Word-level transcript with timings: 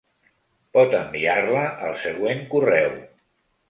Pot 0.77 0.95
enviar-la 1.01 1.63
al 1.91 1.97
següent 2.09 2.45
correu:. 2.57 3.01